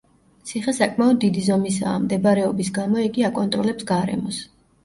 [0.51, 4.43] ციხე საკმაოდ დიდი ზომისაა, მდებარეობის გამო იგი აკონტროლებს გარემოს.